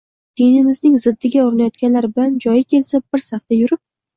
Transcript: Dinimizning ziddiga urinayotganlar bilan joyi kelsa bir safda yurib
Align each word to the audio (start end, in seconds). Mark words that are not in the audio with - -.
Dinimizning 0.39 0.95
ziddiga 1.03 1.43
urinayotganlar 1.49 2.09
bilan 2.17 2.35
joyi 2.47 2.67
kelsa 2.73 3.05
bir 3.09 3.25
safda 3.29 3.63
yurib 3.63 3.85